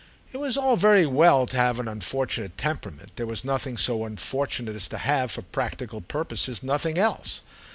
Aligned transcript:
It 0.33 0.37
was 0.37 0.57
all 0.57 0.77
very 0.77 1.05
well 1.05 1.45
to 1.45 1.55
have 1.57 1.77
an 1.77 1.87
unfortunate 1.87 2.57
temperament; 2.57 3.11
there 3.17 3.27
was 3.27 3.45
nothing 3.45 3.77
so 3.77 4.03
unfortunate 4.03 4.75
as 4.75 4.87
to 4.87 4.97
have, 4.97 5.29
for 5.29 5.43
practical 5.43 6.01
purposes, 6.01 6.63
nothing 6.63 6.97
else. 6.97 7.43